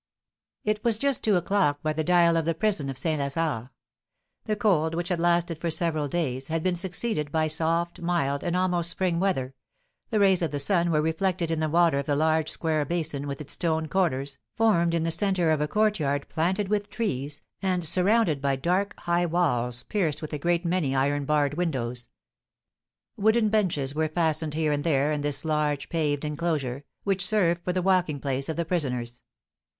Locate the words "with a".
20.19-20.39